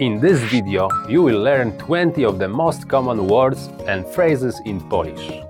In 0.00 0.18
this 0.18 0.40
video, 0.44 0.88
you 1.10 1.20
will 1.20 1.42
learn 1.42 1.76
20 1.76 2.24
of 2.24 2.38
the 2.38 2.48
most 2.48 2.88
common 2.88 3.28
words 3.28 3.68
and 3.86 4.06
phrases 4.06 4.58
in 4.64 4.80
Polish. 4.88 5.42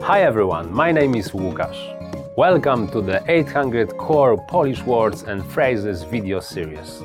Hi 0.00 0.22
everyone, 0.22 0.72
my 0.72 0.90
name 0.90 1.14
is 1.14 1.32
Łukasz. 1.32 1.76
Welcome 2.34 2.88
to 2.92 3.02
the 3.02 3.22
800 3.30 3.94
Core 3.98 4.42
Polish 4.48 4.82
Words 4.84 5.24
and 5.24 5.44
Phrases 5.44 6.02
video 6.02 6.40
series. 6.40 7.02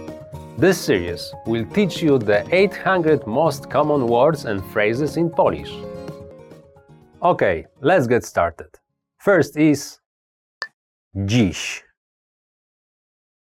This 0.57 0.79
series 0.79 1.33
will 1.45 1.65
teach 1.65 2.01
you 2.01 2.17
the 2.17 2.47
800 2.55 3.27
most 3.27 3.69
common 3.69 4.07
words 4.07 4.45
and 4.45 4.63
phrases 4.71 5.17
in 5.17 5.29
Polish. 5.29 5.73
Okay, 7.21 7.65
let's 7.81 8.07
get 8.07 8.23
started. 8.23 8.69
First 9.17 9.57
is 9.57 9.99
dziś. 11.13 11.83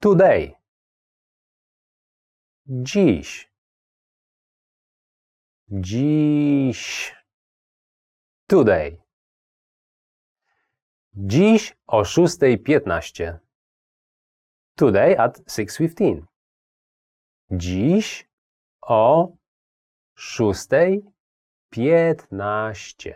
Today. 0.01 0.60
Dziś. 2.73 3.52
Dziś. 5.69 7.15
Today. 8.47 9.02
Dziś 11.14 11.77
o 11.87 12.02
6.15. 12.02 13.38
Today 14.75 15.19
at 15.19 15.38
6.15. 15.38 16.27
Dziś 17.51 18.28
o 18.80 19.37
6.15. 20.19 23.14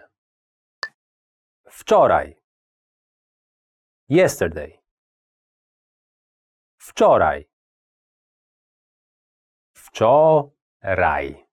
Wczoraj. 1.64 2.42
Yesterday. 4.08 4.78
Wczoraj. 6.78 7.53
Wczoraj. 9.94 11.46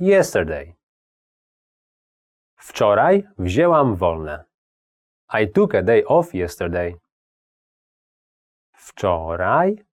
Yesterday. 0.00 0.74
Wczoraj 2.56 3.24
wzięłam 3.38 3.96
wolne. 3.96 4.44
I 5.40 5.52
took 5.52 5.74
a 5.74 5.82
day 5.82 6.04
off 6.06 6.34
yesterday. 6.34 6.94
Wczoraj 8.72 9.84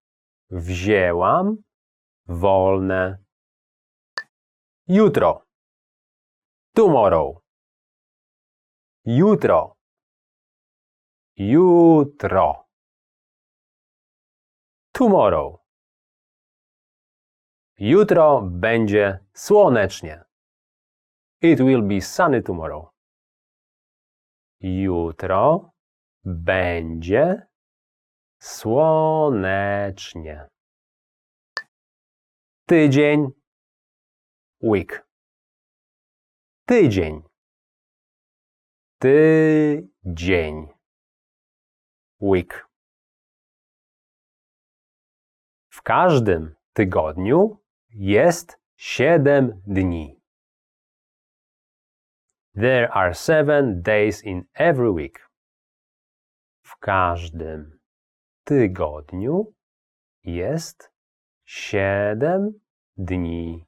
wzięłam 0.50 1.56
wolne. 2.26 3.18
Jutro. 4.88 5.46
Tomorrow. 6.74 7.36
Jutro. 9.04 9.76
Jutro. 11.36 12.68
Tomorrow. 14.92 15.65
Jutro 17.78 18.42
będzie 18.42 19.18
słonecznie. 19.34 20.24
It 21.42 21.58
will 21.58 21.82
be 21.82 22.00
sunny 22.00 22.42
tomorrow. 22.42 22.90
Jutro 24.60 25.72
będzie 26.24 27.46
słonecznie. 28.38 29.68
Tydzień. 32.66 33.28
Week. 34.62 35.06
Tydzień. 36.66 37.22
Tydzień. 38.98 40.68
Week. 42.20 42.68
W 45.70 45.82
każdym 45.82 46.54
tygodniu 46.72 47.65
jest 47.96 48.58
siedem 48.76 49.62
dni. 49.66 50.20
There 52.54 52.88
are 52.92 53.14
seven 53.14 53.82
days 53.82 54.22
in 54.22 54.46
every 54.54 54.90
week. 54.90 55.30
W 56.62 56.76
każdym 56.76 57.78
tygodniu 58.44 59.54
jest 60.24 60.90
siedem 61.44 62.60
dni. 62.96 63.66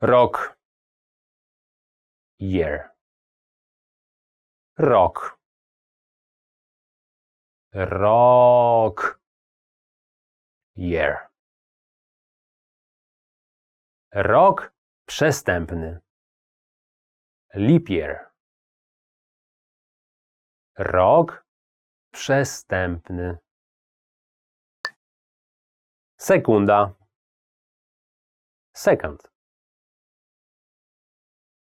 Rok. 0.00 0.58
Year. 2.38 2.90
Rok. 4.76 5.38
Rok. 7.72 9.20
Year. 10.76 11.27
Rok 14.12 14.72
przestępny. 15.06 16.00
Leap 17.54 17.88
year. 17.90 18.30
Rok 20.78 21.46
przestępny. 22.12 23.38
Sekunda. 26.16 26.94
Second. 28.74 29.30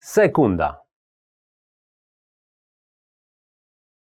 Sekunda. 0.02 0.84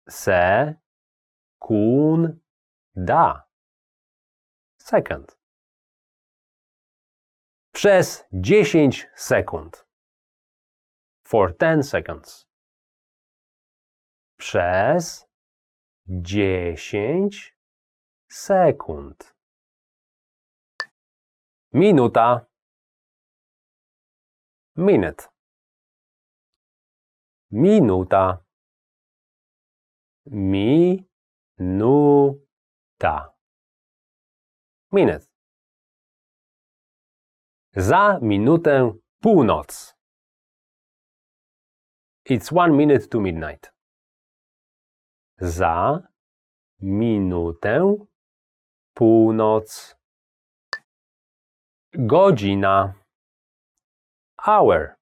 Se-kun-da. 0.08 1.64
Second. 4.78 5.39
Przez 7.80 8.24
10 8.32 9.08
sekund. 9.16 9.86
For 11.24 11.56
10 11.56 11.82
seconds. 11.82 12.46
Przez 14.36 15.26
10 16.06 17.56
sekund. 18.28 19.34
Minuta. 21.72 22.46
Minute. 24.76 25.28
Minuta. 27.50 28.44
Minuta. 30.26 30.94
Minute. 34.92 35.29
Za 37.76 38.18
minutę 38.22 38.92
północ. 39.20 39.94
It's 42.30 42.52
one 42.56 42.76
minute 42.76 43.06
to 43.06 43.20
midnight. 43.20 43.72
Za 45.38 46.02
minutę 46.80 47.96
północ. 48.94 49.96
Godzina. 51.92 52.94
Hour. 54.46 54.96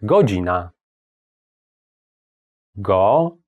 Godzina. 0.00 0.72
Godzina. 2.76 3.38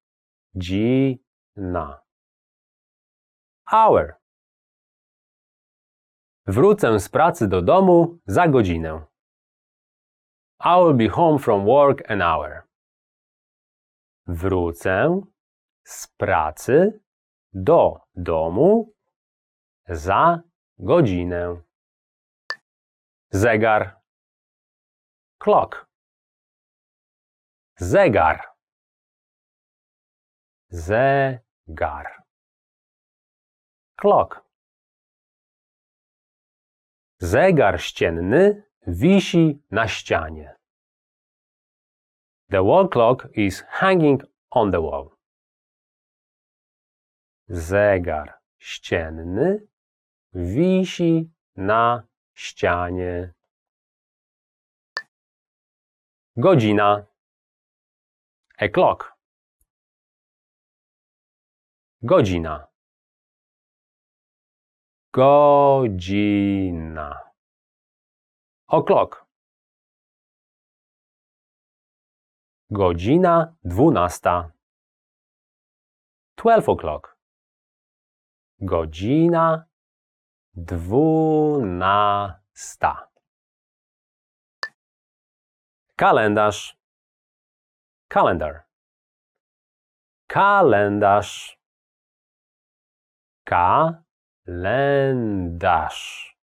Hour. 3.66 4.23
Wrócę 6.46 7.00
z 7.00 7.08
pracy 7.08 7.48
do 7.48 7.62
domu 7.62 8.18
za 8.26 8.48
godzinę. 8.48 9.06
I 10.60 10.76
will 10.78 10.94
be 10.94 11.08
home 11.08 11.38
from 11.38 11.64
work 11.64 12.10
an 12.10 12.22
hour. 12.22 12.62
Wrócę 14.26 15.20
z 15.84 16.06
pracy 16.06 17.00
do 17.52 18.00
domu 18.14 18.94
za 19.88 20.40
godzinę. 20.78 21.62
Zegar. 23.30 24.00
Clock. 25.38 25.86
Zegar. 27.76 28.42
Zegar. 30.68 32.22
Clock. 33.96 34.43
Zegar 37.24 37.80
ścienny 37.80 38.62
wisi 38.86 39.62
na 39.70 39.88
ścianie. 39.88 40.56
The 42.50 42.62
wall 42.62 42.88
clock 42.88 43.28
is 43.32 43.64
hanging 43.68 44.22
on 44.50 44.72
the 44.72 44.80
wall. 44.80 45.10
Zegar 47.48 48.40
ścienny 48.58 49.66
wisi 50.34 51.30
na 51.56 52.06
ścianie. 52.34 53.32
Godzina. 56.36 57.06
A 58.58 58.68
clock. 58.68 59.16
Godzina. 62.02 62.73
Godzina. 65.14 67.08
O'clock. 68.66 69.26
Godzina 72.72 73.56
dwunasta. 73.64 74.52
Twelve 76.36 76.68
o'clock. 76.68 77.16
Godzina 78.60 79.68
dwunasta. 80.56 81.92
Kalendarz. 85.96 86.74
Calendar. 88.08 88.66
Kalendarz. 90.28 91.56
Kalendarz. 94.46 96.36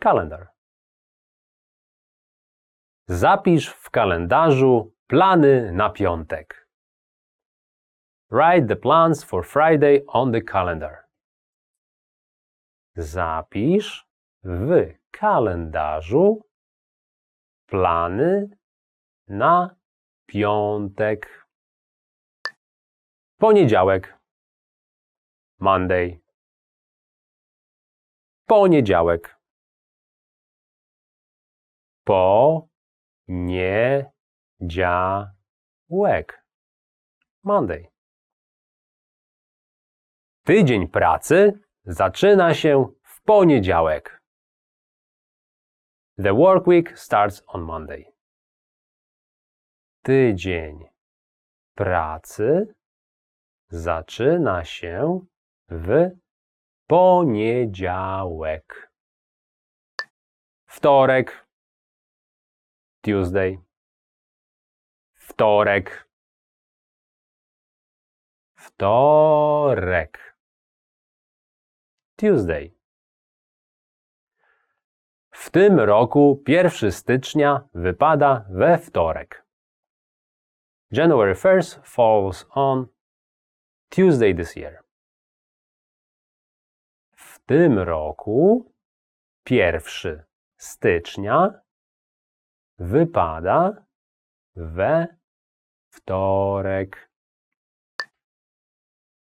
Kalendar. 0.00 0.48
Zapisz 3.08 3.68
w 3.68 3.90
kalendarzu 3.90 4.94
plany 5.06 5.72
na 5.72 5.90
piątek. 5.90 6.68
Write 8.30 8.66
the 8.68 8.76
plans 8.76 9.24
for 9.24 9.44
Friday 9.44 10.04
on 10.06 10.32
the 10.32 10.40
calendar. 10.40 11.04
Zapisz 12.96 14.06
w 14.44 14.94
kalendarzu 15.10 16.40
plany 17.66 18.48
na 19.28 19.76
piątek. 20.26 21.46
Poniedziałek. 23.38 24.18
Monday. 25.58 26.25
Poniedziałek. 28.46 29.40
Po 32.04 32.68
nie 33.28 34.12
działek. 34.60 36.46
Monday. 37.42 37.88
Tydzień 40.44 40.88
pracy 40.88 41.60
zaczyna 41.84 42.54
się 42.54 42.86
w 43.02 43.22
poniedziałek. 43.22 44.22
The 46.16 46.34
work 46.34 46.66
week 46.66 46.98
starts 46.98 47.42
on 47.46 47.62
Monday. 47.62 48.04
Tydzień 50.02 50.84
pracy 51.74 52.74
zaczyna 53.68 54.64
się 54.64 55.20
w 55.68 56.10
poniedziałek. 56.86 58.66
Wtorek. 60.66 61.46
Tuesday. 63.00 63.58
Wtorek. 65.14 66.08
Wtorek. 68.54 70.36
Tuesday. 72.16 72.76
W 75.30 75.50
tym 75.50 75.80
roku 75.80 76.42
1 76.48 76.92
stycznia 76.92 77.68
wypada 77.74 78.44
we 78.50 78.78
wtorek. 78.78 79.46
January 80.90 81.34
1st 81.34 81.80
falls 81.84 82.46
on 82.50 82.86
Tuesday 83.90 84.34
this 84.34 84.56
year. 84.56 84.85
Tym 87.46 87.78
roku 87.78 88.72
1 89.50 90.24
stycznia 90.56 91.60
wypada 92.78 93.86
we 94.56 95.16
wtorek. 95.90 97.10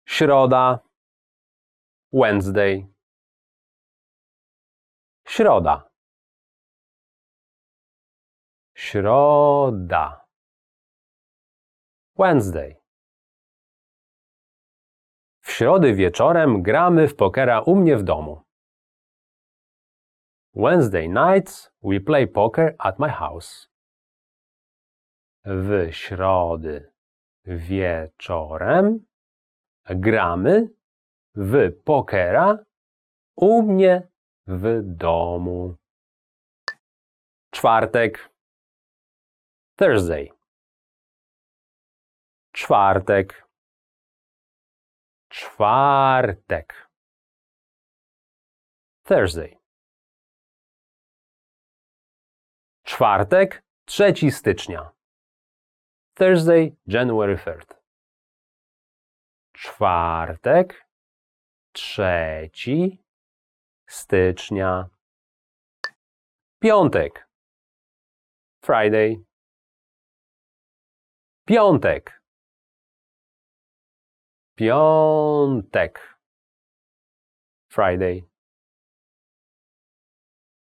Środa. 0.09 0.79
Wednesday. 2.13 2.87
Środa. 5.27 5.91
Środa. 8.75 10.27
Wednesday. 12.17 12.84
Środy 15.57 15.95
wieczorem 15.95 16.63
gramy 16.63 17.09
w 17.09 17.17
pokera 17.17 17.61
u 17.61 17.77
mnie 17.77 17.97
w 17.97 18.03
domu. 18.03 18.43
Wednesday 20.55 21.09
nights 21.09 21.71
we 21.83 22.01
play 22.01 22.27
poker 22.27 22.75
at 22.79 22.99
my 22.99 23.09
house. 23.09 23.69
W 25.45 25.93
środy 25.93 26.93
wieczorem 27.45 29.07
gramy 29.85 30.69
w 31.35 31.83
pokera 31.85 32.59
u 33.37 33.63
mnie 33.63 34.09
w 34.47 34.81
domu. 34.83 35.77
Czwartek. 37.51 38.31
Thursday. 39.77 40.29
Czwartek. 42.53 43.44
Czwartek. 45.35 46.91
Thursday. 49.05 49.59
Czwartek, 52.83 53.63
3 53.85 54.31
stycznia. 54.31 54.93
Thursday, 56.15 56.77
January 56.87 57.37
3rd. 57.37 57.75
Czwartek, 59.53 60.89
3 61.73 62.51
stycznia. 63.89 64.89
Piątek. 66.61 67.29
Friday. 68.63 69.25
Piątek. 71.47 72.24
Piątek. 74.57 76.19
Friday. 77.69 78.29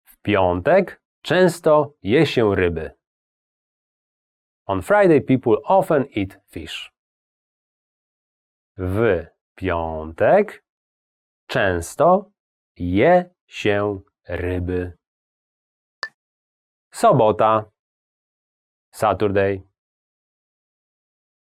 W 0.03 0.17
piątek 0.17 1.01
często 1.21 1.93
je 2.03 2.25
się 2.25 2.55
ryby. 2.55 2.91
On 4.65 4.81
Friday 4.81 5.21
people 5.21 5.57
often 5.63 6.05
eat 6.15 6.39
fish. 6.49 6.93
W 8.77 9.25
piątek 9.55 10.63
często 11.47 12.31
je 12.77 13.35
się 13.47 14.01
ryby. 14.27 14.97
Sobota. 16.93 17.71
Saturday. 18.93 19.61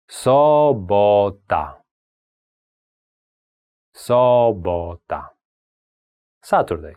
Sobota. 0.09 1.84
Sobota. 3.95 5.37
Saturday. 6.43 6.95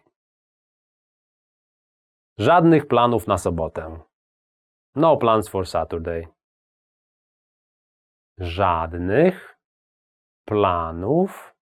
Żadnych 2.39 2.89
planów 2.89 3.27
na 3.27 3.39
sobotę. 3.39 4.01
No 4.95 5.17
plans 5.17 5.49
for 5.49 5.67
Saturday. 5.67 6.29
Żadnych 8.39 9.59
planów 10.45 11.55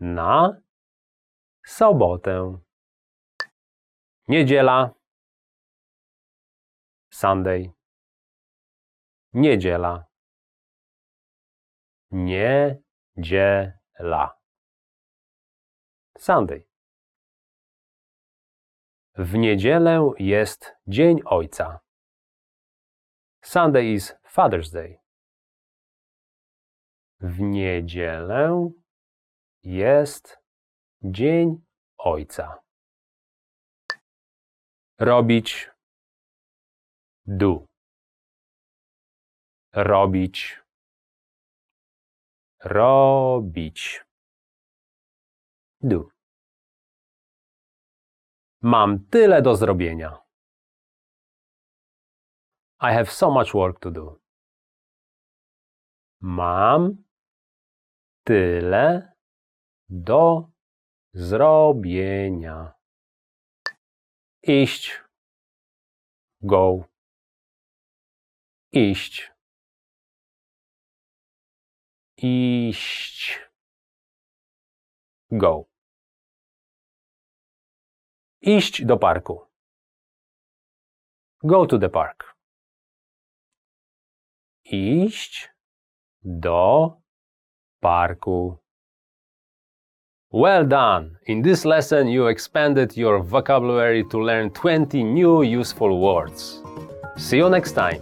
na 0.00 0.62
sobotę. 1.66 2.58
Niedziela. 4.28 4.94
Sunday. 7.10 7.72
Niedziela. 9.32 10.04
Niedziela. 12.10 13.83
Sunday. 16.18 16.68
W 19.14 19.34
niedzielę 19.34 20.10
jest 20.18 20.72
Dzień 20.86 21.20
Ojca. 21.24 21.80
Sunday 23.42 23.84
is 23.84 24.14
Father's 24.24 24.72
Day. 24.72 24.98
W 27.20 27.40
niedzielę 27.40 28.70
jest 29.62 30.38
Dzień 31.02 31.64
Ojca. 31.98 32.62
Robić. 34.98 35.70
Do. 37.26 37.66
Robić. 39.72 40.63
Robić. 42.64 44.00
Do. 45.80 46.08
Mam 48.62 49.06
tyle 49.10 49.42
do 49.42 49.56
zrobienia. 49.56 50.24
I 52.80 52.92
have 52.92 53.10
so 53.10 53.30
much 53.30 53.54
work 53.54 53.80
to 53.80 53.90
do. 53.90 54.20
Mam 56.20 57.04
tyle 58.24 59.12
do 59.88 60.50
zrobienia. 61.14 62.72
Iść. 64.42 65.02
Go. 66.40 66.84
Iść. 68.72 69.33
Iść. 72.16 73.40
Go. 75.30 75.64
Iść 78.40 78.84
do 78.84 78.96
parku. 78.96 79.32
Um. 79.32 79.48
Go 81.50 81.66
to 81.66 81.78
the 81.78 81.88
park. 81.88 82.36
Iść 84.64 85.48
do 86.22 87.00
parku. 87.80 88.48
Um. 88.48 88.64
Well 90.34 90.66
done! 90.66 91.16
In 91.26 91.42
this 91.42 91.64
lesson, 91.64 92.08
you 92.08 92.26
expanded 92.26 92.96
your 92.96 93.22
vocabulary 93.22 94.02
to 94.10 94.18
learn 94.18 94.50
20 94.50 95.04
new 95.04 95.42
useful 95.42 96.00
words. 96.00 96.60
See 97.16 97.36
you 97.36 97.48
next 97.48 97.72
time. 97.72 98.00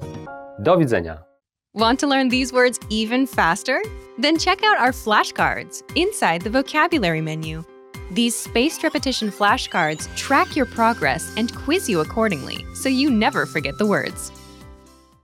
Do 0.62 0.76
widzenia. 0.78 1.31
Want 1.74 1.98
to 2.00 2.06
learn 2.06 2.28
these 2.28 2.52
words 2.52 2.78
even 2.90 3.26
faster? 3.26 3.82
Then 4.18 4.36
check 4.36 4.62
out 4.62 4.76
our 4.76 4.92
flashcards 4.92 5.82
inside 5.96 6.42
the 6.42 6.50
vocabulary 6.50 7.22
menu. 7.22 7.64
These 8.10 8.36
spaced 8.36 8.82
repetition 8.82 9.30
flashcards 9.30 10.14
track 10.14 10.54
your 10.54 10.66
progress 10.66 11.32
and 11.38 11.54
quiz 11.54 11.88
you 11.88 12.00
accordingly 12.00 12.66
so 12.74 12.90
you 12.90 13.08
never 13.08 13.46
forget 13.46 13.78
the 13.78 13.86
words. 13.86 14.30